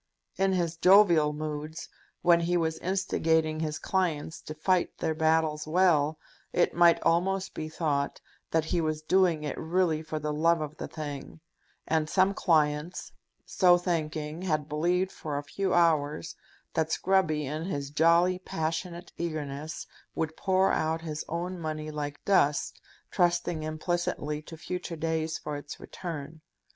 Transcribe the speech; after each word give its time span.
In 0.35 0.53
his 0.53 0.77
jovial 0.77 1.31
moods, 1.31 1.87
when 2.23 2.39
he 2.39 2.57
was 2.57 2.79
instigating 2.79 3.59
his 3.59 3.77
clients 3.77 4.41
to 4.41 4.55
fight 4.55 4.97
their 4.97 5.13
battles 5.13 5.67
well, 5.67 6.17
it 6.51 6.73
might 6.73 6.99
almost 7.03 7.53
be 7.53 7.69
thought 7.69 8.19
that 8.49 8.65
he 8.65 8.81
was 8.81 9.03
doing 9.03 9.43
it 9.43 9.55
really 9.59 10.01
for 10.01 10.17
the 10.17 10.33
love 10.33 10.59
of 10.59 10.75
the 10.77 10.87
thing; 10.87 11.39
and 11.85 12.09
some 12.09 12.33
clients, 12.33 13.11
so 13.45 13.77
thinking, 13.77 14.41
had 14.41 14.67
believed 14.67 15.11
for 15.11 15.37
a 15.37 15.43
few 15.43 15.71
hours 15.71 16.35
that 16.73 16.89
Scruby, 16.89 17.43
in 17.43 17.65
his 17.65 17.91
jolly, 17.91 18.39
passionate 18.39 19.11
eagerness, 19.17 19.85
would 20.15 20.35
pour 20.35 20.71
out 20.71 21.01
his 21.01 21.23
own 21.29 21.59
money 21.59 21.91
like 21.91 22.25
dust, 22.25 22.81
trusting 23.11 23.61
implicitly 23.61 24.41
to 24.41 24.57
future 24.57 24.95
days 24.95 25.37
for 25.37 25.55
its 25.57 25.79
return. 25.79 26.41